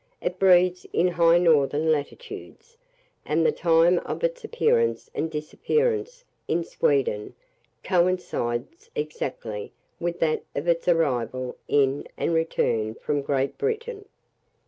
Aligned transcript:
It 0.19 0.39
breeds 0.39 0.87
in 0.93 1.09
high 1.09 1.37
northern 1.37 1.91
latitudes, 1.91 2.75
and 3.23 3.45
the 3.45 3.51
time 3.51 3.99
of 3.99 4.23
its 4.23 4.43
appearance 4.43 5.11
and 5.13 5.29
disappearance 5.29 6.25
in 6.47 6.63
Sweden 6.63 7.35
coincides 7.83 8.89
exactly 8.95 9.71
with 9.99 10.19
that 10.21 10.41
of 10.55 10.67
its 10.67 10.87
arrival 10.87 11.55
in 11.67 12.07
and 12.17 12.33
return 12.33 12.95
from 12.95 13.21
Great 13.21 13.59
Britain. 13.59 14.05